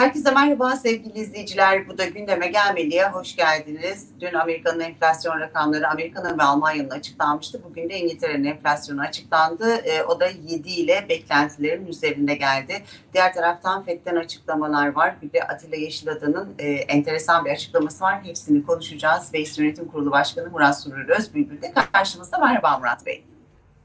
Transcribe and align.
Herkese 0.00 0.30
merhaba 0.30 0.76
sevgili 0.76 1.18
izleyiciler. 1.18 1.88
Bu 1.88 1.98
da 1.98 2.04
gündeme 2.04 2.48
gelmeliye 2.48 3.08
hoş 3.08 3.36
geldiniz. 3.36 4.08
Dün 4.20 4.34
Amerika'nın 4.34 4.80
enflasyon 4.80 5.40
rakamları 5.40 5.88
Amerika'nın 5.88 6.38
ve 6.38 6.42
Almanya'nın 6.42 6.90
açıklanmıştı. 6.90 7.60
Bugün 7.64 7.88
de 7.88 7.98
İngiltere'nin 7.98 8.44
enflasyonu 8.44 9.00
açıklandı. 9.00 9.74
E, 9.74 10.02
o 10.02 10.20
da 10.20 10.26
7 10.26 10.68
ile 10.68 11.06
beklentilerin 11.08 11.86
üzerinde 11.86 12.34
geldi. 12.34 12.82
Diğer 13.14 13.34
taraftan 13.34 13.82
FED'den 13.82 14.16
açıklamalar 14.16 14.92
var. 14.92 15.14
Bir 15.22 15.32
de 15.32 15.42
Atilla 15.42 15.76
Yeşilada'nın 15.76 16.54
e, 16.58 16.70
enteresan 16.70 17.44
bir 17.44 17.50
açıklaması 17.50 18.04
var. 18.04 18.24
Hepsini 18.24 18.66
konuşacağız. 18.66 19.32
Beys 19.32 19.58
Yönetim 19.58 19.88
Kurulu 19.88 20.10
Başkanı 20.10 20.50
Murat 20.50 20.80
Surur 20.80 21.08
Özbülbül 21.08 21.62
de 21.62 21.72
karşımızda. 21.92 22.38
Merhaba 22.38 22.78
Murat 22.78 23.06
Bey. 23.06 23.24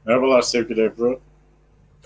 Merhabalar 0.04 0.42
sevgili 0.42 0.84
Ebru. 0.84 1.20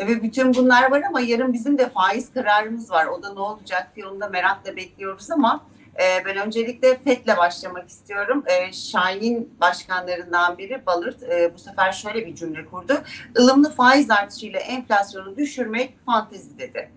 Tabii 0.00 0.22
bütün 0.22 0.54
bunlar 0.54 0.90
var 0.90 1.02
ama 1.02 1.20
yarın 1.20 1.52
bizim 1.52 1.78
de 1.78 1.88
faiz 1.88 2.32
kararımız 2.32 2.90
var. 2.90 3.06
O 3.06 3.22
da 3.22 3.34
ne 3.34 3.40
olacak 3.40 3.92
diye 3.96 4.06
onu 4.06 4.20
da 4.20 4.28
merakla 4.28 4.76
bekliyoruz 4.76 5.30
ama 5.30 5.66
e, 5.94 6.24
ben 6.24 6.36
öncelikle 6.46 6.98
FED'le 6.98 7.36
başlamak 7.36 7.88
istiyorum. 7.88 8.44
E, 8.46 8.72
Şahin 8.72 9.54
başkanlarından 9.60 10.58
biri 10.58 10.86
Balırt 10.86 11.22
e, 11.22 11.52
bu 11.54 11.58
sefer 11.58 11.92
şöyle 11.92 12.26
bir 12.26 12.34
cümle 12.34 12.64
kurdu. 12.64 12.92
Ilımlı 13.38 13.70
faiz 13.70 14.10
artışıyla 14.10 14.60
enflasyonu 14.60 15.36
düşürmek 15.36 15.94
fantezi 16.06 16.58
dedi. 16.58 16.90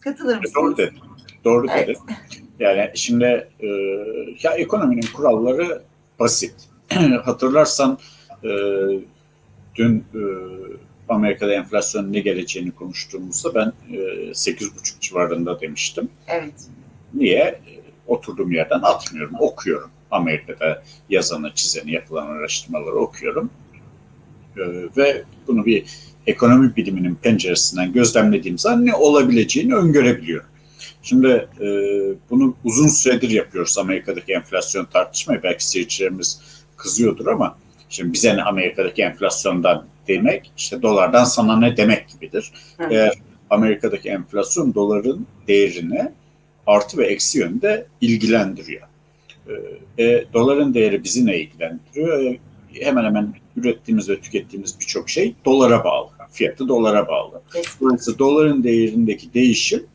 Katılır 0.00 0.38
mısınız? 0.38 0.54
Doğru 0.54 0.76
dedi. 0.76 0.94
Doğru 1.44 1.66
evet. 1.70 1.88
dedi. 1.88 1.98
Yani 2.58 2.90
şimdi 2.94 3.48
e, 3.60 3.66
ya 4.42 4.52
ekonominin 4.56 5.06
kuralları 5.14 5.82
basit. 6.18 6.54
Hatırlarsan 7.24 7.98
e, 8.44 8.48
dün 9.74 10.04
e, 10.14 10.20
Amerika'da 11.08 11.54
enflasyonun 11.54 12.12
ne 12.12 12.20
geleceğini 12.20 12.70
konuştuğumuzda 12.70 13.54
ben 13.54 13.72
e, 13.92 13.96
8,5 14.30 15.00
civarında 15.00 15.60
demiştim. 15.60 16.08
Evet. 16.28 16.54
Niye? 17.14 17.60
Oturduğum 18.06 18.52
yerden 18.52 18.80
atmıyorum, 18.82 19.34
okuyorum. 19.40 19.90
Amerika'da 20.10 20.82
yazanı, 21.10 21.52
çizeni, 21.54 21.92
yapılan 21.92 22.26
araştırmaları 22.26 22.96
okuyorum. 22.96 23.50
E, 24.56 24.62
ve 24.96 25.22
bunu 25.46 25.66
bir 25.66 25.84
ekonomi 26.26 26.76
biliminin 26.76 27.14
penceresinden 27.14 27.92
gözlemlediğim 27.92 28.58
zaman 28.58 28.86
ne 28.86 28.94
olabileceğini 28.94 29.74
öngörebiliyorum. 29.74 30.48
Şimdi 31.02 31.48
e, 31.60 31.66
bunu 32.30 32.54
uzun 32.64 32.88
süredir 32.88 33.30
yapıyoruz 33.30 33.78
Amerika'daki 33.78 34.32
enflasyon 34.32 34.84
tartışmayı. 34.84 35.42
Belki 35.42 35.68
seyircilerimiz 35.68 36.40
kızıyordur 36.76 37.26
ama 37.26 37.58
şimdi 37.88 38.12
bize 38.12 38.36
ne 38.36 38.42
Amerika'daki 38.42 39.02
enflasyondan 39.02 39.84
demek 40.08 40.50
işte 40.56 40.82
dolardan 40.82 41.24
sana 41.24 41.58
ne 41.58 41.76
demek 41.76 42.08
gibidir. 42.08 42.52
Eğer 42.90 43.14
Amerika'daki 43.50 44.08
enflasyon 44.08 44.74
doların 44.74 45.26
değerini 45.48 46.12
artı 46.66 46.98
ve 46.98 47.06
eksi 47.06 47.38
yönde 47.38 47.86
ilgilendiriyor. 48.00 48.82
E, 49.98 50.04
e, 50.04 50.24
doların 50.34 50.74
değeri 50.74 51.04
bizi 51.04 51.26
ne 51.26 51.38
ilgilendiriyor? 51.38 52.22
E, 52.22 52.38
hemen 52.72 53.04
hemen 53.04 53.34
ürettiğimiz 53.56 54.08
ve 54.08 54.20
tükettiğimiz 54.20 54.80
birçok 54.80 55.10
şey 55.10 55.34
dolara 55.44 55.84
bağlı. 55.84 56.08
Fiyatı 56.32 56.68
dolara 56.68 57.08
bağlı. 57.08 57.42
Dolayısıyla 57.80 58.18
doların 58.18 58.64
değerindeki 58.64 59.34
değişim 59.34 59.86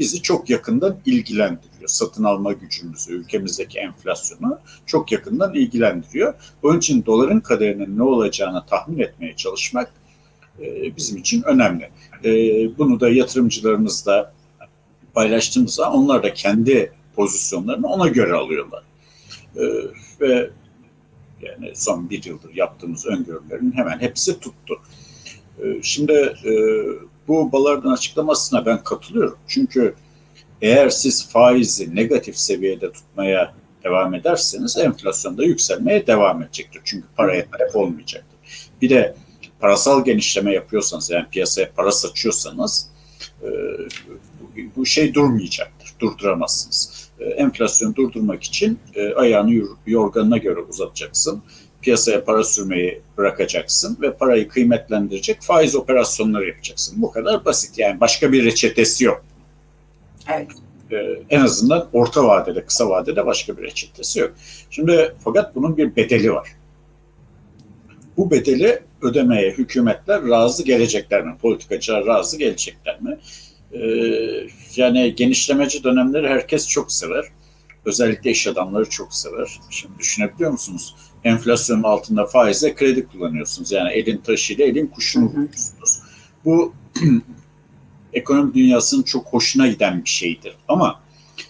bizi 0.00 0.22
çok 0.22 0.50
yakından 0.50 0.96
ilgilendiriyor. 1.06 1.88
Satın 1.88 2.24
alma 2.24 2.52
gücümüzü, 2.52 3.12
ülkemizdeki 3.12 3.78
enflasyonu 3.78 4.58
çok 4.86 5.12
yakından 5.12 5.54
ilgilendiriyor. 5.54 6.34
Onun 6.62 6.78
için 6.78 7.06
doların 7.06 7.40
kaderinin 7.40 7.98
ne 7.98 8.02
olacağını 8.02 8.66
tahmin 8.66 8.98
etmeye 8.98 9.36
çalışmak 9.36 9.92
e, 10.60 10.96
bizim 10.96 11.16
için 11.16 11.42
önemli. 11.42 11.90
E, 12.24 12.30
bunu 12.78 13.00
da 13.00 13.10
yatırımcılarımızla 13.10 14.32
paylaştığımızda 15.14 15.92
onlar 15.92 16.22
da 16.22 16.34
kendi 16.34 16.92
pozisyonlarını 17.16 17.86
ona 17.86 18.08
göre 18.08 18.32
alıyorlar. 18.32 18.82
E, 19.56 19.62
ve 20.20 20.50
yani 21.42 21.72
son 21.74 22.10
bir 22.10 22.24
yıldır 22.24 22.54
yaptığımız 22.54 23.06
öngörülerin 23.06 23.72
hemen 23.72 23.98
hepsi 23.98 24.40
tuttu. 24.40 24.80
Şimdi 25.82 26.34
bu 27.30 27.52
Balard'ın 27.52 27.92
açıklamasına 27.92 28.66
ben 28.66 28.84
katılıyorum. 28.84 29.38
Çünkü 29.46 29.94
eğer 30.62 30.90
siz 30.90 31.28
faizi 31.28 31.96
negatif 31.96 32.38
seviyede 32.38 32.92
tutmaya 32.92 33.54
devam 33.84 34.14
ederseniz 34.14 34.78
enflasyon 34.78 35.38
da 35.38 35.44
yükselmeye 35.44 36.06
devam 36.06 36.42
edecektir. 36.42 36.80
Çünkü 36.84 37.06
paraya 37.16 37.46
talep 37.50 37.76
olmayacaktır. 37.76 38.38
Bir 38.82 38.90
de 38.90 39.14
parasal 39.60 40.04
genişleme 40.04 40.52
yapıyorsanız 40.54 41.10
yani 41.10 41.26
piyasaya 41.30 41.72
para 41.76 41.92
saçıyorsanız 41.92 42.88
e, 43.42 43.48
bu 44.76 44.86
şey 44.86 45.14
durmayacaktır. 45.14 45.94
Durduramazsınız. 46.00 47.10
E, 47.20 47.24
enflasyonu 47.24 47.96
durdurmak 47.96 48.42
için 48.42 48.78
e, 48.94 49.14
ayağını 49.14 49.62
yorganına 49.86 50.36
göre 50.38 50.60
uzatacaksın 50.60 51.42
piyasaya 51.82 52.24
para 52.24 52.44
sürmeyi 52.44 53.00
bırakacaksın 53.18 53.98
ve 54.00 54.12
parayı 54.12 54.48
kıymetlendirecek 54.48 55.42
faiz 55.42 55.76
operasyonları 55.76 56.48
yapacaksın. 56.48 57.02
Bu 57.02 57.12
kadar 57.12 57.44
basit 57.44 57.78
yani 57.78 58.00
başka 58.00 58.32
bir 58.32 58.44
reçetesi 58.44 59.04
yok. 59.04 59.24
Evet. 60.28 60.50
Ee, 60.92 61.22
en 61.30 61.40
azından 61.40 61.88
orta 61.92 62.24
vadede, 62.24 62.64
kısa 62.64 62.88
vadede 62.88 63.26
başka 63.26 63.56
bir 63.56 63.62
reçetesi 63.62 64.20
yok. 64.20 64.32
Şimdi 64.70 65.14
fakat 65.24 65.54
bunun 65.54 65.76
bir 65.76 65.96
bedeli 65.96 66.32
var. 66.32 66.48
Bu 68.16 68.30
bedeli 68.30 68.82
ödemeye 69.02 69.50
hükümetler 69.50 70.28
razı 70.28 70.64
gelecekler 70.64 71.24
mi? 71.24 71.36
Politikacılar 71.42 72.06
razı 72.06 72.38
gelecekler 72.38 73.00
mi? 73.00 73.18
Ee, 73.72 73.80
yani 74.76 75.14
genişlemeci 75.14 75.84
dönemleri 75.84 76.28
herkes 76.28 76.68
çok 76.68 76.92
sever. 76.92 77.24
Özellikle 77.84 78.30
iş 78.30 78.46
adamları 78.46 78.88
çok 78.88 79.14
sever. 79.14 79.60
Şimdi 79.70 79.98
düşünebiliyor 79.98 80.50
musunuz? 80.50 80.94
Enflasyonun 81.24 81.82
altında 81.82 82.26
faizle 82.26 82.74
kredi 82.74 83.06
kullanıyorsunuz. 83.06 83.72
Yani 83.72 83.92
elin 83.92 84.16
taşıyla 84.18 84.64
elin 84.64 84.86
kuşunu 84.86 85.24
vuruyorsunuz. 85.24 86.00
Bu 86.44 86.74
ekonomi 88.12 88.54
dünyasının 88.54 89.02
çok 89.02 89.26
hoşuna 89.26 89.66
giden 89.66 90.04
bir 90.04 90.08
şeydir. 90.08 90.54
Ama 90.68 91.00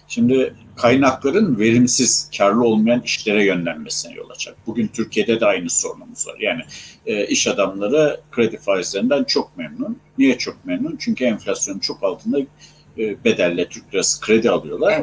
şimdi 0.09 0.55
kaynakların 0.77 1.59
verimsiz, 1.59 2.31
karlı 2.39 2.65
olmayan 2.65 3.01
işlere 3.01 3.45
yönlenmesine 3.45 4.15
yol 4.15 4.31
açar. 4.31 4.55
Bugün 4.67 4.87
Türkiye'de 4.87 5.41
de 5.41 5.47
aynı 5.47 5.71
sorunumuz 5.71 6.29
var. 6.29 6.37
Yani 6.41 6.63
e, 7.07 7.27
iş 7.27 7.47
adamları 7.47 8.21
kredi 8.31 8.59
faizlerinden 8.59 9.25
çok 9.25 9.57
memnun. 9.57 9.99
Niye 10.19 10.39
çok 10.39 10.65
memnun? 10.65 10.97
Çünkü 11.01 11.25
enflasyonun 11.25 11.79
çok 11.79 12.03
altında 12.03 12.41
e, 12.99 13.25
bedelle 13.25 13.69
Türk 13.69 13.95
lirası 13.95 14.21
kredi 14.21 14.51
alıyorlar. 14.51 15.03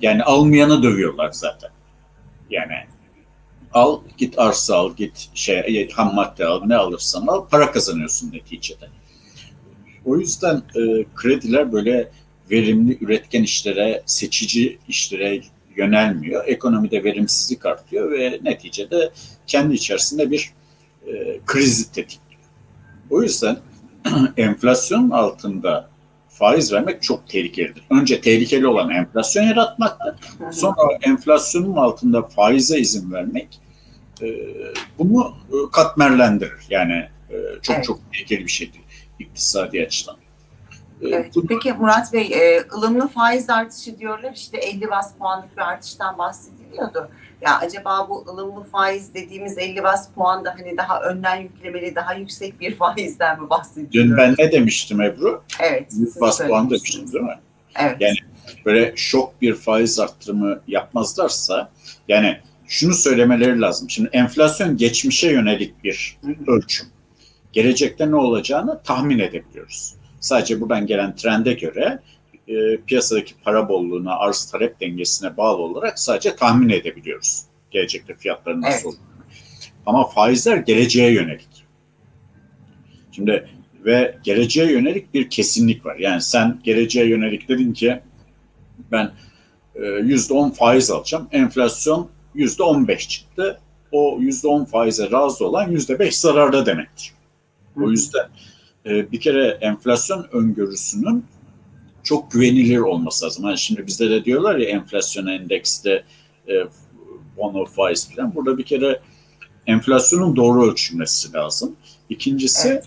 Yani 0.00 0.22
almayanı 0.22 0.82
dövüyorlar 0.82 1.32
zaten. 1.32 1.70
Yani 2.50 2.74
al, 3.74 4.00
git 4.18 4.38
arsa 4.38 4.76
al, 4.76 4.96
git 4.96 5.30
şey 5.34 5.58
e, 5.58 5.88
ham 5.88 6.14
madde 6.14 6.46
al, 6.46 6.62
ne 6.66 6.76
alırsan 6.76 7.26
al, 7.26 7.48
para 7.48 7.72
kazanıyorsun 7.72 8.32
neticede. 8.32 8.88
O 10.04 10.16
yüzden 10.16 10.56
e, 10.56 11.04
krediler 11.14 11.72
böyle 11.72 12.10
verimli, 12.50 12.98
üretken 13.00 13.42
işlere, 13.42 14.02
seçici 14.06 14.78
işlere 14.88 15.40
yönelmiyor. 15.76 16.44
Ekonomide 16.46 17.04
verimsizlik 17.04 17.66
artıyor 17.66 18.10
ve 18.10 18.40
neticede 18.42 19.10
kendi 19.46 19.74
içerisinde 19.74 20.30
bir 20.30 20.52
e, 21.06 21.40
krizi 21.46 21.92
tetikliyor. 21.92 22.40
O 23.10 23.22
yüzden 23.22 23.58
enflasyon 24.36 25.10
altında 25.10 25.88
faiz 26.28 26.72
vermek 26.72 27.02
çok 27.02 27.28
tehlikelidir. 27.28 27.82
Önce 27.90 28.20
tehlikeli 28.20 28.66
olan 28.66 28.90
enflasyon 28.90 29.44
yaratmaktır. 29.44 30.14
Sonra 30.52 30.98
enflasyonun 31.02 31.76
altında 31.76 32.22
faize 32.22 32.78
izin 32.78 33.12
vermek 33.12 33.48
e, 34.24 34.28
bunu 34.98 35.34
e, 35.48 35.70
katmerlendirir. 35.72 36.66
Yani 36.70 37.08
e, 37.30 37.36
çok 37.62 37.76
evet. 37.76 37.84
çok 37.84 38.12
tehlikeli 38.12 38.44
bir 38.44 38.50
şeydir 38.50 38.80
iktisadi 39.18 39.82
açıdan. 39.82 40.16
Evet. 41.02 41.34
Peki 41.48 41.72
Murat 41.72 42.12
Bey, 42.12 42.32
e, 42.32 42.64
ılımlı 42.74 43.08
faiz 43.08 43.50
artışı 43.50 43.98
diyorlar 43.98 44.32
işte 44.34 44.58
50 44.58 44.90
bas 44.90 45.14
puanlık 45.18 45.56
bir 45.56 45.62
artıştan 45.62 46.18
bahsediliyordu. 46.18 47.08
Ya 47.40 47.58
acaba 47.58 48.08
bu 48.08 48.24
ılımlı 48.28 48.64
faiz 48.64 49.14
dediğimiz 49.14 49.58
50 49.58 49.82
bas 49.82 50.08
puan 50.14 50.44
da 50.44 50.54
hani 50.58 50.76
daha 50.76 51.02
önden 51.02 51.36
yüklemeli, 51.36 51.94
daha 51.94 52.14
yüksek 52.14 52.60
bir 52.60 52.76
faizden 52.76 53.42
mi 53.42 53.50
bahsediyoruz? 53.50 53.92
Dün 53.92 54.16
ben 54.16 54.34
ne 54.38 54.52
demiştim 54.52 55.00
Ebru? 55.00 55.42
Evet. 55.60 55.92
100 55.92 56.20
bas 56.20 56.40
puan 56.40 56.70
demiştim 56.70 57.12
değil 57.12 57.24
mi? 57.24 57.38
Evet. 57.80 57.96
Yani 58.00 58.16
böyle 58.64 58.92
şok 58.96 59.42
bir 59.42 59.54
faiz 59.54 60.00
arttırımı 60.00 60.60
yapmazlarsa 60.66 61.70
yani 62.08 62.40
şunu 62.68 62.94
söylemeleri 62.94 63.60
lazım. 63.60 63.90
Şimdi 63.90 64.10
enflasyon 64.12 64.76
geçmişe 64.76 65.32
yönelik 65.32 65.84
bir 65.84 66.18
ölçüm. 66.46 66.86
Gelecekte 67.52 68.10
ne 68.10 68.16
olacağını 68.16 68.82
tahmin 68.82 69.18
edebiliyoruz. 69.18 69.94
Sadece 70.20 70.60
buradan 70.60 70.86
gelen 70.86 71.16
trende 71.16 71.52
göre 71.52 71.98
e, 72.48 72.76
piyasadaki 72.76 73.34
para 73.44 73.68
bolluğuna, 73.68 74.16
arz 74.16 74.44
talep 74.44 74.80
dengesine 74.80 75.36
bağlı 75.36 75.62
olarak 75.62 75.98
sadece 75.98 76.36
tahmin 76.36 76.68
edebiliyoruz. 76.68 77.42
Gelecekte 77.70 78.14
fiyatların 78.16 78.62
nasıl 78.62 78.74
evet. 78.74 78.86
olacağını. 78.86 79.24
Ama 79.86 80.08
faizler 80.08 80.56
geleceğe 80.56 81.12
yönelik. 81.12 81.64
Şimdi 83.12 83.48
ve 83.84 84.18
geleceğe 84.22 84.72
yönelik 84.72 85.14
bir 85.14 85.30
kesinlik 85.30 85.86
var. 85.86 85.96
Yani 85.96 86.22
sen 86.22 86.60
geleceğe 86.64 87.08
yönelik 87.08 87.48
dedin 87.48 87.72
ki 87.72 88.00
ben 88.92 89.12
e, 89.74 89.80
%10 89.80 90.52
faiz 90.52 90.90
alacağım. 90.90 91.28
Enflasyon 91.32 92.08
yüzde 92.34 92.62
on 92.62 92.88
beş 92.88 93.08
çıktı. 93.08 93.60
O 93.92 94.18
yüzde 94.20 94.48
on 94.48 94.64
faize 94.64 95.10
razı 95.10 95.46
olan 95.46 95.70
yüzde 95.70 95.98
beş 95.98 96.16
zararda 96.16 96.66
demektir. 96.66 97.12
O 97.76 97.90
yüzden 97.90 98.28
e, 98.86 99.12
bir 99.12 99.20
kere 99.20 99.58
enflasyon 99.60 100.26
öngörüsünün 100.32 101.24
çok 102.02 102.30
güvenilir 102.30 102.78
olması 102.78 103.24
lazım. 103.24 103.44
Hani 103.44 103.58
şimdi 103.58 103.86
bizde 103.86 104.10
de 104.10 104.24
diyorlar 104.24 104.56
ya 104.56 104.68
enflasyon 104.68 105.26
endekste 105.26 106.04
e, 106.48 106.52
bono 107.36 107.64
faiz 107.64 108.10
falan. 108.10 108.34
Burada 108.34 108.58
bir 108.58 108.64
kere 108.64 109.00
enflasyonun 109.66 110.36
doğru 110.36 110.70
ölçülmesi 110.70 111.32
lazım. 111.32 111.76
İkincisi 112.08 112.82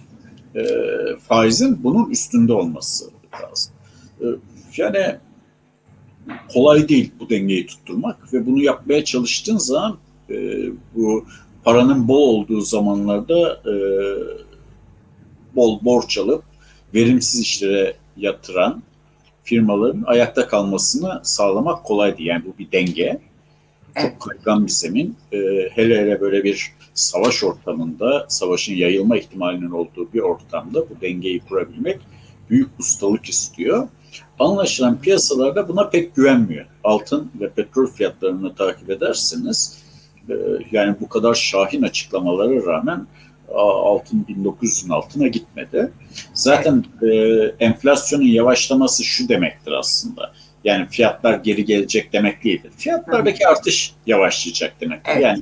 evet. 0.56 0.70
e, 0.70 1.20
faizin 1.20 1.84
bunun 1.84 2.10
üstünde 2.10 2.54
olması 2.54 3.06
lazım. 3.42 3.74
E, 4.22 4.26
yani 4.78 5.18
kolay 6.54 6.90
değil 6.90 7.12
bu 7.20 7.30
dengeyi 7.30 7.66
tutturmak 7.66 8.34
ve 8.34 8.46
bunu 8.46 8.64
yapmaya 8.64 9.04
çalıştığın 9.04 9.58
zaman 9.58 9.98
e, 10.30 10.36
bu 10.96 11.26
paranın 11.64 12.08
bol 12.08 12.22
olduğu 12.22 12.62
zamanlarda 12.62 13.62
e, 13.66 13.74
bol 15.56 15.80
borç 15.82 16.18
alıp 16.18 16.44
verimsiz 16.94 17.42
işlere 17.42 17.96
yatıran 18.18 18.84
firmaların 19.44 20.04
ayakta 20.08 20.48
kalmasını 20.48 21.22
sağlamak 21.24 21.84
kolay 21.84 22.18
değil. 22.18 22.30
Yani 22.30 22.46
bu 22.46 22.54
bir 22.60 22.72
denge. 22.72 23.20
Çok 24.02 24.20
kaygan 24.20 24.66
bir 24.66 24.72
zemin. 24.72 25.16
E, 25.32 25.38
hele 25.72 26.02
hele 26.02 26.22
böyle 26.22 26.44
bir 26.44 26.72
savaş 26.94 27.44
ortamında, 27.44 28.26
savaşın 28.30 28.74
yayılma 28.74 29.18
ihtimalinin 29.18 29.72
olduğu 29.72 30.14
bir 30.14 30.20
ortamda 30.20 30.90
bu 30.90 31.02
dengeyi 31.02 31.40
kurabilmek 31.40 32.00
büyük 32.50 32.70
ustalık 32.80 33.26
istiyor. 33.26 33.88
Anlaşılan 34.40 35.02
piyasalarda 35.02 35.68
buna 35.68 35.90
pek 35.90 36.16
güvenmiyor. 36.16 36.66
Altın 36.84 37.32
ve 37.42 37.50
petrol 37.50 37.88
fiyatlarını 37.88 38.56
takip 38.56 38.90
ederseniz 38.90 39.78
e, 40.30 40.34
yani 40.72 40.96
bu 41.02 41.10
kadar 41.10 41.34
şahin 41.34 41.82
açıklamalara 41.82 42.66
rağmen 42.66 43.08
altın 43.56 44.26
1900'ün 44.30 44.90
altına 44.90 45.28
gitmedi. 45.28 45.92
Zaten 46.34 46.86
evet. 47.02 47.56
enflasyonun 47.60 48.24
yavaşlaması 48.24 49.04
şu 49.04 49.30
demektir 49.30 49.72
aslında. 49.72 50.34
Yani 50.64 50.88
fiyatlar 50.90 51.34
geri 51.34 51.66
gelecek 51.66 52.14
demek 52.14 52.44
değildir. 52.44 52.72
Fiyatlardaki 52.78 53.46
Hı. 53.46 53.50
artış 53.50 53.94
yavaşlayacak 54.08 54.82
demektir. 54.82 55.12
Evet. 55.12 55.24
Yani 55.24 55.42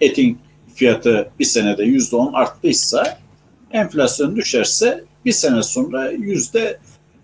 etin 0.00 0.38
fiyatı 0.74 1.30
bir 1.38 1.44
senede 1.44 1.82
%10 1.82 2.32
arttıysa 2.32 3.18
enflasyon 3.72 4.36
düşerse 4.36 5.04
bir 5.24 5.32
sene 5.32 5.62
sonra 5.62 6.10
yüzde 6.10 6.78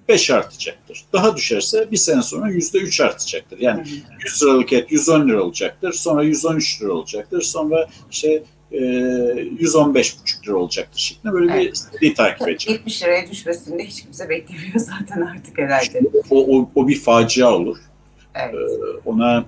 5 0.08 0.30
artacaktır. 0.30 1.04
Daha 1.12 1.36
düşerse 1.36 1.90
bir 1.90 1.96
sene 1.96 2.22
sonra 2.22 2.50
%3 2.50 3.04
artacaktır. 3.04 3.58
Yani 3.58 3.88
100 4.24 4.42
liralık 4.42 4.72
et 4.72 4.92
110 4.92 5.28
lira 5.28 5.42
olacaktır. 5.42 5.92
Sonra 5.92 6.22
113 6.22 6.82
lira 6.82 6.92
olacaktır. 6.92 7.42
Sonra 7.42 7.88
işte 8.10 8.42
e, 8.72 8.78
115,5 8.78 10.46
lira 10.46 10.56
olacaktır 10.56 11.00
şeklinde 11.00 11.32
böyle 11.32 11.52
evet. 11.52 11.72
bir 11.72 11.98
seri 11.98 12.14
takip 12.14 12.48
edecek. 12.48 12.70
70 12.70 13.02
liraya 13.02 13.30
düşmesini 13.30 13.78
de 13.78 13.84
hiç 13.84 14.02
kimse 14.02 14.28
beklemiyor 14.28 14.72
zaten 14.76 15.20
artık 15.20 15.58
herhalde. 15.58 16.02
O, 16.30 16.58
o, 16.58 16.70
o 16.74 16.88
bir 16.88 17.00
facia 17.00 17.52
olur. 17.52 17.76
Evet. 18.34 18.54
Ee, 18.54 19.00
ona 19.04 19.44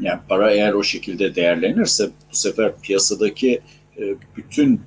yani 0.00 0.20
para 0.28 0.50
eğer 0.50 0.72
o 0.72 0.82
şekilde 0.82 1.34
değerlenirse 1.34 2.10
bu 2.32 2.36
sefer 2.36 2.72
piyasadaki 2.82 3.60
e, 3.98 4.02
bütün 4.36 4.80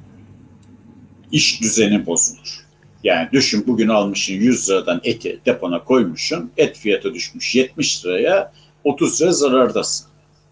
iş 1.31 1.61
düzeni 1.61 2.05
bozulur. 2.05 2.64
Yani 3.05 3.29
düşün 3.31 3.63
bugün 3.67 3.87
almışsın 3.87 4.33
100 4.33 4.69
liradan 4.69 5.01
eti 5.03 5.39
depona 5.45 5.83
koymuşsun. 5.83 6.51
Et 6.57 6.77
fiyatı 6.77 7.13
düşmüş 7.13 7.55
70 7.55 8.05
liraya 8.05 8.51
30 8.83 9.21
lira 9.21 9.31
zarardasın. 9.31 10.07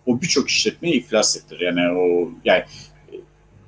O 0.05 0.21
birçok 0.21 0.49
işletmeyi 0.49 0.95
iflas 0.95 1.37
ettir. 1.37 1.59
Yani 1.59 1.97
o 1.97 2.29
yani 2.45 2.59
e, 2.59 3.15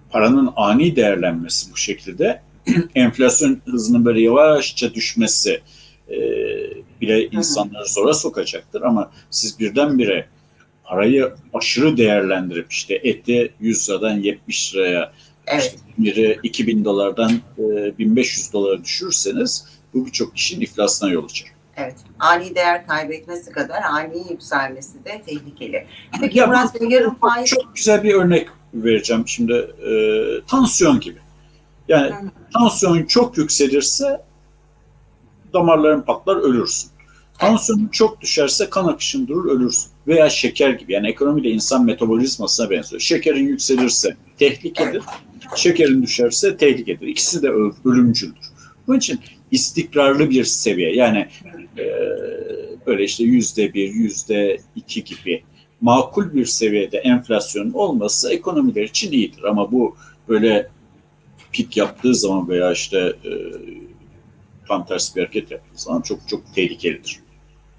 paranın 0.10 0.50
ani 0.56 0.96
değerlenmesi 0.96 1.72
bu 1.72 1.78
şekilde 1.78 2.42
enflasyon 2.96 3.58
hızının 3.66 4.06
böyle 4.06 4.22
yavaşça 4.22 4.94
düşmesi 4.94 5.62
e, 6.10 6.18
bile 7.02 7.28
insanları 7.30 7.86
zora 7.86 8.14
sokacaktır 8.14 8.82
ama 8.82 9.12
siz 9.30 9.60
birdenbire 9.60 10.28
parayı 10.84 11.34
aşırı 11.54 11.98
değerlendirip 11.98 12.72
işte 12.72 12.96
eti 13.04 13.54
100 13.60 13.90
liradan 13.90 14.18
70 14.18 14.76
liraya 14.76 15.12
Evet. 15.48 15.76
İşte 15.98 16.40
2000 16.44 16.86
dolardan 16.86 17.32
e, 17.58 17.98
1500 17.98 18.54
dolara 18.54 18.84
düşürürseniz 18.84 19.66
bu 19.94 20.06
birçok 20.06 20.36
kişinin 20.36 20.62
iflasına 20.62 21.10
yol 21.10 21.26
açar. 21.26 21.56
Evet. 21.78 21.96
Ani 22.20 22.56
değer 22.56 22.88
kaybetmesi 22.88 23.52
kadar 23.52 23.82
ani 23.82 24.32
yükselmesi 24.32 25.06
de 25.06 25.22
tehlikeli. 25.26 25.88
Peki 26.22 26.38
ya, 26.38 26.48
Murat 26.48 26.82
Bey 26.82 26.90
yarın 26.90 27.14
faiz... 27.14 27.50
Çok 27.50 27.76
güzel 27.76 28.04
bir 28.04 28.14
örnek 28.14 28.48
vereceğim 28.74 29.24
şimdi. 29.28 29.54
E, 29.54 29.92
tansiyon 30.48 31.00
gibi. 31.00 31.20
Yani 31.88 32.12
Hı. 32.12 32.32
tansiyon 32.54 33.04
çok 33.04 33.38
yükselirse 33.38 34.22
damarların 35.54 36.02
patlar 36.02 36.36
ölürsün. 36.36 36.90
Tansiyonun 37.40 37.84
evet. 37.84 37.94
çok 37.94 38.22
düşerse 38.22 38.70
kan 38.70 38.88
akışın 38.88 39.28
durur 39.28 39.52
ölürsün 39.52 39.92
veya 40.08 40.30
şeker 40.30 40.70
gibi. 40.70 40.94
Yani 40.94 41.08
ekonomide 41.08 41.50
insan 41.50 41.86
metabolizmasına 41.86 42.70
benziyor. 42.70 43.02
Şekerin 43.02 43.48
yükselirse 43.48 44.16
tehlikedir, 44.40 45.04
şekerin 45.56 46.02
düşerse 46.04 46.58
tehlikedir. 46.58 47.08
İkisi 47.08 47.42
de 47.42 47.50
ölümcüldür. 47.86 48.46
Bunun 48.88 48.98
için 48.98 49.20
istikrarlı 49.52 50.30
bir 50.30 50.44
seviye 50.44 50.96
yani 50.96 51.28
e, 51.78 51.86
böyle 52.88 53.04
işte 53.04 53.24
yüzde 53.24 53.74
bir, 53.74 53.94
yüzde 53.94 54.58
iki 54.76 55.04
gibi 55.04 55.44
makul 55.82 56.34
bir 56.34 56.46
seviyede 56.46 56.98
enflasyonun 56.98 57.72
olması 57.72 58.34
ekonomiler 58.34 58.84
için 58.84 59.12
iyidir. 59.12 59.44
Ama 59.44 59.72
bu 59.72 59.96
böyle 60.30 60.70
pik 61.52 61.78
yaptığı 61.78 62.16
zaman 62.16 62.50
veya 62.50 62.72
işte 62.72 62.98
e, 63.00 63.32
tam 64.68 64.86
tersi 64.86 65.16
bir 65.16 65.22
hareket 65.22 65.52
yaptığı 65.52 65.82
zaman 65.82 66.02
çok 66.02 66.20
çok 66.28 66.56
tehlikelidir. 66.56 67.20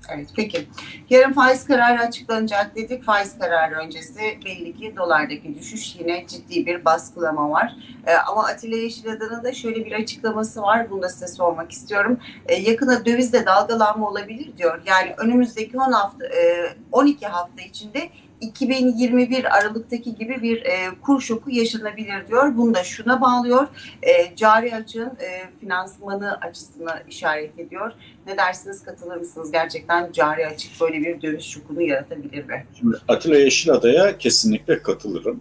Evet 0.09 0.29
peki. 0.37 0.67
Yarın 1.11 1.33
faiz 1.33 1.65
kararı 1.65 2.01
açıklanacak 2.01 2.77
dedik. 2.77 3.05
Faiz 3.05 3.39
kararı 3.39 3.75
öncesi 3.75 4.39
belli 4.45 4.75
ki 4.75 4.95
dolardaki 4.97 5.55
düşüş 5.55 5.97
yine 5.97 6.27
ciddi 6.27 6.67
bir 6.67 6.85
baskılama 6.85 7.51
var. 7.51 7.77
Ee, 8.07 8.15
ama 8.15 8.45
Atilla 8.45 8.77
Yeşilada'nın 8.77 9.45
da 9.45 9.53
şöyle 9.53 9.85
bir 9.85 9.93
açıklaması 9.93 10.63
var. 10.63 10.91
Bunu 10.91 11.03
da 11.03 11.09
size 11.09 11.29
sormak 11.29 11.73
istiyorum. 11.73 12.21
Ee, 12.47 12.55
yakına 12.55 13.05
dövizde 13.05 13.47
dalgalanma 13.47 14.09
olabilir 14.09 14.57
diyor. 14.57 14.83
Yani 14.87 15.15
önümüzdeki 15.19 15.79
10 15.79 15.93
hafta, 15.93 16.27
e, 16.27 16.75
12 16.93 17.27
hafta 17.27 17.63
içinde 17.63 18.09
2021 18.41 19.57
Aralık'taki 19.59 20.15
gibi 20.15 20.43
bir 20.43 20.63
e, 20.63 20.91
kur 21.03 21.21
şoku 21.21 21.51
yaşanabilir 21.51 22.29
diyor. 22.29 22.57
Bunu 22.57 22.75
da 22.75 22.85
şuna 22.85 23.21
bağlıyor. 23.21 23.67
E, 24.03 24.37
cari 24.37 24.75
açığın 24.75 25.07
e, 25.21 25.51
finansmanı 25.61 26.41
açısına 26.41 27.03
işaret 27.09 27.59
ediyor. 27.59 27.93
Ne 28.27 28.37
dersiniz 28.37 28.85
katılır 28.85 29.17
mısınız? 29.17 29.53
Gerçekten 29.53 30.13
cari 30.13 30.47
açık 30.47 30.81
böyle 30.81 31.01
bir 31.01 31.23
dönüş 31.23 31.45
şokunu 31.45 31.83
yaratabilir 31.83 32.45
mi? 32.45 32.67
Şimdi 32.79 32.97
Atilla 33.09 33.39
Yeşilada'ya 33.39 34.19
kesinlikle 34.19 34.83
katılırım. 34.83 35.41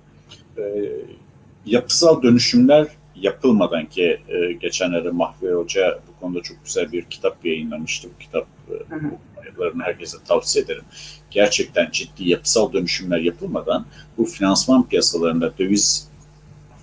E, 0.58 0.64
yapısal 1.66 2.22
dönüşümler 2.22 2.88
yapılmadan 3.16 3.86
ki 3.86 4.20
e, 4.28 4.54
geçenlerde 4.54 5.10
Mahve 5.10 5.52
Hoca 5.52 6.00
bu 6.08 6.20
konuda 6.20 6.42
çok 6.42 6.66
güzel 6.66 6.92
bir 6.92 7.06
kitap 7.06 7.46
yayınlamıştı. 7.46 8.10
Bu 8.16 8.20
kitap 8.20 8.48
e, 8.70 8.94
hı 8.94 9.00
hı 9.00 9.12
kampanyalarını 9.46 9.84
herkese 9.84 10.18
tavsiye 10.28 10.66
ederim. 10.66 10.84
Gerçekten 11.32 11.90
ciddi 11.92 12.30
yapısal 12.30 12.74
dönüşümler 12.74 13.20
yapılmadan 13.20 13.86
bu 14.18 14.26
finansman 14.26 14.88
piyasalarında 14.88 15.58
döviz, 15.60 16.08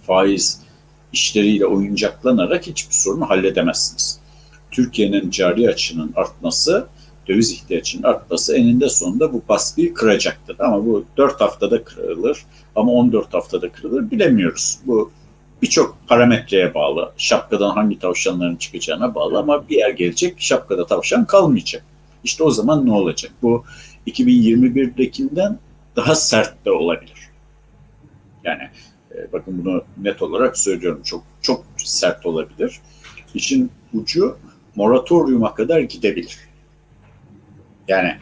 faiz 0.07 0.61
işleriyle 1.13 1.67
oyuncaklanarak 1.67 2.67
hiçbir 2.67 2.95
sorunu 2.95 3.31
halledemezsiniz. 3.31 4.21
Türkiye'nin 4.71 5.31
cari 5.31 5.69
açının 5.69 6.13
artması, 6.17 6.87
döviz 7.29 7.53
ihtiyacının 7.53 8.03
artması 8.03 8.57
eninde 8.57 8.89
sonunda 8.89 9.33
bu 9.33 9.43
baskıyı 9.49 9.95
kıracaktır. 9.95 10.57
Ama 10.59 10.87
bu 10.87 11.05
4 11.17 11.41
haftada 11.41 11.85
kırılır 11.85 12.45
ama 12.77 12.93
14 12.93 13.35
haftada 13.35 13.73
kırılır 13.73 14.11
bilemiyoruz. 14.11 14.79
Bu 14.87 15.11
birçok 15.63 15.97
parametreye 16.09 16.75
bağlı. 16.75 17.13
Şapkadan 17.17 17.71
hangi 17.71 17.99
tavşanların 17.99 18.57
çıkacağına 18.57 19.15
bağlı 19.15 19.39
ama 19.39 19.69
bir 19.69 19.77
yer 19.77 19.91
gelecek 19.91 20.35
şapkada 20.41 20.87
tavşan 20.87 21.25
kalmayacak. 21.25 21.85
İşte 22.25 22.45
o 22.45 22.51
zaman 22.51 22.87
ne 22.87 22.93
olacak? 22.93 23.33
Bu 23.43 23.65
2021'dekinden 24.07 25.59
daha 25.97 26.15
sert 26.15 26.65
de 26.65 26.71
olabilir. 26.71 27.29
Yani 28.45 28.63
e, 29.15 29.33
bakın 29.33 29.65
bunu 29.65 29.85
net 29.99 30.23
olarak 30.23 30.59
söylüyorum. 30.59 31.03
Çok 31.05 31.25
çok 31.43 31.65
sert 31.77 32.27
olabilir. 32.27 32.81
İşin 33.35 33.71
ucu 33.95 34.37
moratoryuma 34.75 35.55
kadar 35.55 35.81
gidebilir. 35.81 36.39
Yani 37.89 38.17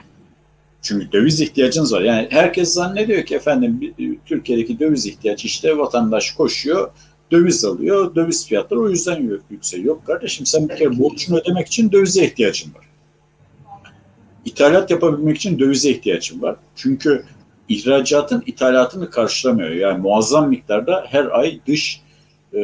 çünkü 0.82 1.12
döviz 1.12 1.40
ihtiyacınız 1.40 1.92
var. 1.92 2.00
Yani 2.00 2.28
herkes 2.30 2.72
zannediyor 2.72 3.24
ki 3.24 3.34
efendim 3.34 3.94
Türkiye'deki 4.26 4.80
döviz 4.80 5.06
ihtiyacı 5.06 5.46
işte 5.46 5.78
vatandaş 5.78 6.30
koşuyor, 6.30 6.90
döviz 7.32 7.64
alıyor, 7.64 8.14
döviz 8.14 8.46
fiyatları 8.46 8.80
o 8.80 8.88
yüzden 8.88 9.40
yükseliyor. 9.50 9.88
Yok 9.88 10.06
kardeşim 10.06 10.46
sen 10.46 10.68
bir 10.68 10.76
kere 10.76 10.98
borcunu 10.98 11.38
ödemek 11.38 11.66
için 11.66 11.92
dövize 11.92 12.24
ihtiyacın 12.24 12.74
var 12.74 12.89
ithalat 14.44 14.90
yapabilmek 14.90 15.36
için 15.36 15.58
dövize 15.58 15.90
ihtiyacım 15.90 16.42
var. 16.42 16.56
Çünkü 16.76 17.24
ihracatın 17.68 18.42
ithalatını 18.46 19.10
karşılamıyor. 19.10 19.70
Yani 19.70 20.00
muazzam 20.00 20.48
miktarda 20.48 21.04
her 21.08 21.26
ay 21.26 21.60
dış 21.66 22.00
e, 22.54 22.60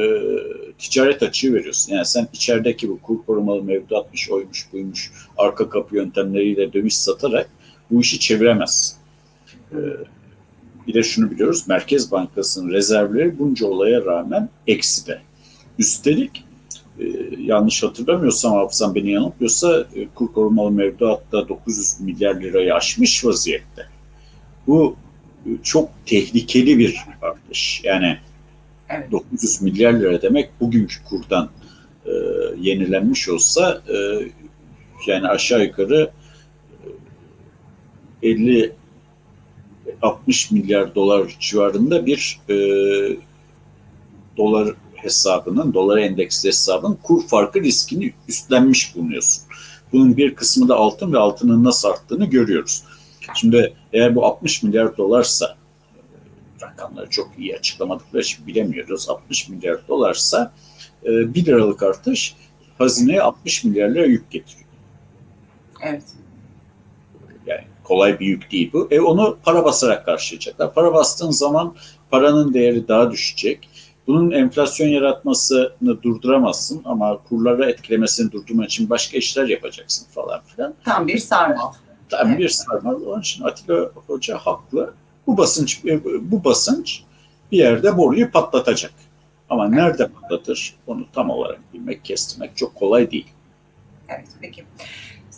ticaret 0.79 1.23
açığı 1.23 1.55
veriyorsun. 1.55 1.93
Yani 1.93 2.07
sen 2.07 2.29
içerideki 2.33 2.89
bu 2.89 3.01
kur 3.01 3.25
korumalı 3.27 3.63
mevduatmış, 3.63 4.31
oymuş, 4.31 4.69
buymuş, 4.73 5.13
arka 5.39 5.69
kapı 5.69 5.97
yöntemleriyle 5.97 6.73
döviz 6.73 6.95
satarak 6.95 7.51
bu 7.91 8.01
işi 8.01 8.21
çeviremezsin. 8.21 8.97
E, 9.73 9.79
bir 10.87 10.95
de 10.95 11.03
şunu 11.03 11.31
biliyoruz, 11.31 11.65
Merkez 11.69 12.11
Bankası'nın 12.11 12.73
rezervleri 12.73 13.39
bunca 13.39 13.67
olaya 13.67 14.05
rağmen 14.05 14.49
ekside. 14.67 15.21
Üstelik 15.79 16.45
e, 17.01 17.05
yanlış 17.39 17.83
hatırlamıyorsam, 17.83 18.53
hafızam 18.53 18.95
beni 18.95 19.11
yanıltmıyorsa 19.11 19.87
e, 19.95 20.07
kur 20.15 20.33
korumalı 20.33 20.71
mevduatta 20.71 21.49
900 21.49 22.01
milyar 22.01 22.35
lirayı 22.35 22.75
aşmış 22.75 23.25
vaziyette. 23.25 23.87
Bu 24.67 24.97
e, 25.47 25.51
çok 25.63 25.89
tehlikeli 26.07 26.79
bir 26.79 26.97
artış. 27.23 27.81
Yani 27.85 28.19
Evet. 28.89 29.13
900 29.13 29.63
milyar 29.63 29.93
lira 29.93 30.23
demek 30.23 30.61
bugünkü 30.61 31.05
kurdan 31.05 31.51
e, 32.07 32.11
yenilenmiş 32.61 33.29
olsa 33.29 33.83
e, 33.89 33.97
yani 35.07 35.29
aşağı 35.29 35.65
yukarı 35.65 36.11
e, 38.23 38.29
50 38.29 38.73
60 40.03 40.51
milyar 40.51 40.95
dolar 40.95 41.37
civarında 41.41 42.07
bir 42.07 42.41
e, 42.49 42.57
dolar 44.37 44.75
hesabının, 45.07 45.75
dolar 45.75 45.99
endeksli 45.99 46.49
hesabın 46.49 46.99
kur 47.03 47.27
farkı 47.27 47.63
riskini 47.63 48.13
üstlenmiş 48.29 48.97
bulunuyorsun. 48.97 49.45
Bunun 49.93 50.17
bir 50.17 50.35
kısmı 50.35 50.69
da 50.69 50.77
altın 50.77 51.13
ve 51.13 51.19
altının 51.19 51.65
nasıl 51.65 51.89
arttığını 51.89 52.25
görüyoruz. 52.25 52.83
Şimdi 53.35 53.75
eğer 53.93 54.15
bu 54.15 54.27
60 54.27 54.63
milyar 54.63 54.97
dolarsa 54.97 55.57
rakamları 56.63 57.11
çok 57.11 57.31
iyi 57.39 57.57
açıklamadıkları 57.57 58.23
için 58.23 58.47
bilemiyoruz. 58.47 59.09
60 59.09 59.49
milyar 59.49 59.89
dolarsa 59.89 60.53
1 61.05 61.47
liralık 61.47 61.83
artış 61.83 62.35
hazineye 62.79 63.23
60 63.23 63.65
milyar 63.65 63.89
lira 63.89 64.05
yük 64.05 64.31
getiriyor. 64.31 64.67
Evet. 65.83 66.03
Yani 67.47 67.65
kolay 67.85 68.21
bir 68.21 68.27
yük 68.27 68.53
değil 68.53 68.71
bu. 68.73 68.89
E 68.91 69.01
onu 69.01 69.39
para 69.45 69.65
basarak 69.65 70.07
karşılayacaklar. 70.07 70.75
Para 70.75 70.95
bastığın 70.95 71.31
zaman 71.31 71.75
paranın 72.11 72.55
değeri 72.55 72.89
daha 72.89 73.11
düşecek. 73.11 73.69
Bunun 74.07 74.31
enflasyon 74.31 74.89
yaratmasını 74.89 76.03
durduramazsın 76.03 76.83
ama 76.85 77.19
kurlara 77.29 77.71
etkilemesini 77.71 78.33
durdurmak 78.33 78.67
için 78.71 78.91
başka 78.91 79.19
işler 79.19 79.49
yapacaksın 79.49 80.07
falan 80.11 80.41
filan. 80.43 80.75
Tam 80.85 81.09
bir 81.09 81.19
sarmal. 81.19 81.73
Tam 82.09 82.29
Evet. 82.29 82.39
bir 82.39 82.49
sarmal. 82.49 82.95
Onun 83.07 83.21
için 83.21 83.45
Atilla 83.45 83.91
Hoca 84.07 84.39
haklı. 84.39 84.95
Bu 85.27 85.37
basınç 85.39 85.83
bu 86.21 86.45
basınç 86.45 87.03
bir 87.53 87.59
yerde 87.59 87.97
boruyu 87.97 88.31
patlatacak. 88.31 88.93
Ama 89.51 89.69
nerede 89.69 90.09
patlatır 90.09 90.75
onu 90.87 91.05
tam 91.15 91.31
olarak 91.31 91.59
bilmek, 91.75 92.05
kestirmek 92.05 92.57
çok 92.57 92.75
kolay 92.75 93.11
değil. 93.11 93.27
Evet 94.09 94.27
peki. 94.41 94.65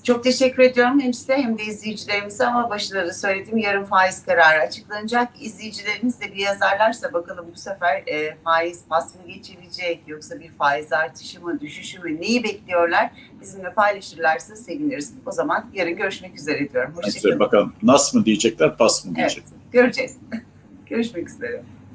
Çok 0.08 0.24
teşekkür 0.24 0.62
ediyorum 0.62 1.00
hem 1.00 1.14
size 1.14 1.36
hem 1.36 1.58
de 1.58 1.62
izleyicilerimize 1.62 2.46
ama 2.46 2.70
başında 2.70 3.06
da 3.06 3.12
söyledim 3.12 3.58
yarın 3.58 3.84
faiz 3.84 4.24
kararı 4.24 4.60
açıklanacak. 4.60 5.28
İzleyicilerimiz 5.40 6.20
de 6.20 6.32
bir 6.34 6.36
yazarlarsa 6.36 7.12
bakalım 7.12 7.46
bu 7.54 7.58
sefer 7.58 8.02
e, 8.06 8.36
faiz 8.44 8.84
pas 8.88 9.14
mı 9.14 9.20
geçilecek 9.32 10.00
yoksa 10.06 10.40
bir 10.40 10.48
faiz 10.48 10.92
artışı 10.92 11.40
mı 11.40 11.60
düşüşü 11.60 12.02
mü 12.02 12.20
neyi 12.20 12.44
bekliyorlar 12.44 13.10
bizimle 13.40 13.72
paylaşırlarsa 13.72 14.56
seviniriz. 14.56 15.14
O 15.26 15.32
zaman 15.32 15.66
yarın 15.74 15.96
görüşmek 15.96 16.34
üzere 16.34 16.72
diyorum. 16.72 16.94
Hoşçakalın. 16.96 17.40
bakalım 17.40 17.72
nas 17.82 18.14
mı 18.14 18.24
diyecekler, 18.24 18.76
pas 18.76 19.04
mı 19.04 19.10
Evet, 19.10 19.16
diyecekler. 19.16 19.58
göreceğiz. 19.72 20.16
görüşmek 20.86 21.28
üzere. 21.28 21.62